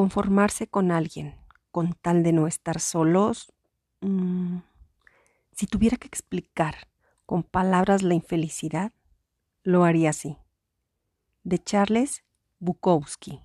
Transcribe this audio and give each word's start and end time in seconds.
conformarse 0.00 0.66
con 0.66 0.92
alguien 0.92 1.34
con 1.70 1.92
tal 1.92 2.22
de 2.22 2.32
no 2.32 2.46
estar 2.46 2.80
solos. 2.80 3.52
Mm, 4.00 4.60
si 5.52 5.66
tuviera 5.66 5.98
que 5.98 6.08
explicar 6.08 6.88
con 7.26 7.42
palabras 7.42 8.02
la 8.02 8.14
infelicidad, 8.14 8.92
lo 9.62 9.84
haría 9.84 10.08
así. 10.08 10.38
De 11.44 11.58
Charles 11.58 12.24
Bukowski. 12.60 13.42